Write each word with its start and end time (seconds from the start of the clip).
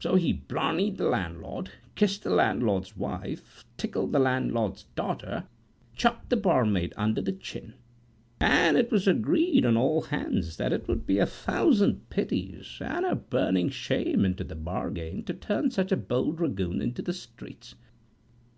So 0.00 0.16
he 0.16 0.34
blarney'd 0.34 0.98
the 0.98 1.08
landlord, 1.08 1.70
kissed 1.94 2.24
the 2.24 2.28
landlord's 2.28 2.94
wife, 2.94 3.64
tickled 3.78 4.12
the 4.12 4.18
landlord's 4.18 4.82
daughter, 4.94 5.44
chucked 5.96 6.28
the 6.28 6.36
bar 6.36 6.66
maid 6.66 6.92
under 6.94 7.22
the 7.22 7.32
chin; 7.32 7.72
and 8.38 8.76
it 8.76 8.92
was 8.92 9.08
agreed 9.08 9.64
on 9.64 9.78
all 9.78 10.02
hands 10.02 10.58
that 10.58 10.74
it 10.74 10.86
would 10.88 11.06
be 11.06 11.18
a 11.18 11.24
thousand 11.24 12.10
pities, 12.10 12.76
and 12.82 13.06
a 13.06 13.14
burning 13.16 13.70
shame 13.70 14.26
into 14.26 14.44
the 14.44 14.54
bargain, 14.56 15.22
to 15.22 15.32
turn 15.32 15.70
such 15.70 15.90
a 15.90 15.96
bold 15.96 16.36
dragoon 16.36 16.82
into 16.82 17.00
the 17.00 17.14
streets. 17.14 17.74